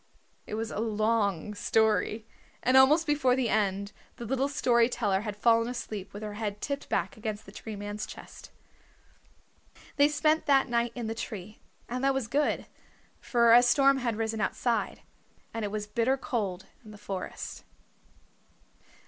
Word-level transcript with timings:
It 0.47 0.55
was 0.55 0.71
a 0.71 0.79
long 0.79 1.53
story. 1.53 2.25
And 2.63 2.75
almost 2.75 3.05
before 3.05 3.35
the 3.35 3.49
end 3.49 3.91
the 4.15 4.25
little 4.25 4.47
story 4.47 4.89
teller 4.89 5.21
had 5.21 5.35
fallen 5.35 5.67
asleep 5.67 6.11
with 6.11 6.23
her 6.23 6.33
head 6.33 6.59
tipped 6.59 6.89
back 6.89 7.15
against 7.17 7.45
the 7.45 7.51
Tree 7.51 7.75
Man's 7.75 8.07
chest. 8.07 8.49
They 9.97 10.07
spent 10.07 10.47
that 10.47 10.67
night 10.67 10.91
in 10.95 11.05
the 11.05 11.13
tree, 11.13 11.59
and 11.87 12.03
that 12.03 12.15
was 12.15 12.27
good, 12.27 12.65
for 13.19 13.53
a 13.53 13.61
storm 13.61 13.97
had 13.97 14.15
risen 14.15 14.41
outside, 14.41 15.01
and 15.53 15.63
it 15.63 15.69
was 15.69 15.85
bitter 15.85 16.17
cold 16.17 16.65
in 16.83 16.89
the 16.89 16.97
forest. 16.97 17.63